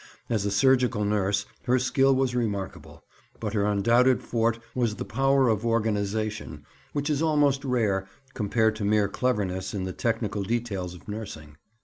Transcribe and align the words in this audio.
As 0.31 0.47
a 0.47 0.49
surgical 0.51 1.05
nurse 1.05 1.45
her 1.65 1.77
skill 1.77 2.15
was 2.15 2.33
remarkable; 2.33 3.03
but 3.39 3.53
her 3.53 3.65
undoubted 3.67 4.23
forte 4.23 4.59
was 4.73 4.95
the 4.95 5.05
power 5.05 5.47
of 5.47 5.63
organization, 5.63 6.65
which 6.91 7.07
is 7.07 7.21
almost 7.21 7.63
rare 7.63 8.07
compared 8.33 8.75
to 8.77 8.83
mere 8.83 9.07
cleverness 9.07 9.75
in 9.75 9.83
the 9.83 9.93
technical 9.93 10.41
details 10.41 10.95
of 10.95 11.07
nursing. 11.07 11.57